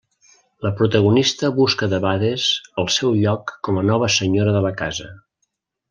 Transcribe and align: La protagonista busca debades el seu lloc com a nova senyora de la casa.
La 0.67 0.69
protagonista 0.79 1.51
busca 1.59 1.89
debades 1.91 2.47
el 2.85 2.91
seu 2.97 3.13
lloc 3.21 3.55
com 3.69 3.79
a 3.79 3.85
nova 3.93 4.11
senyora 4.19 4.57
de 4.59 4.65
la 4.69 4.77
casa. 4.85 5.13